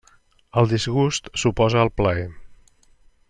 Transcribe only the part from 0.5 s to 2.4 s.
El disgust s'oposa al plaer.